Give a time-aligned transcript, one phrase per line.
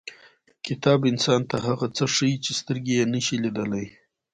[0.65, 3.85] •کتاب انسان ته هغه څه ښیي چې سترګې یې نشي لیدلی.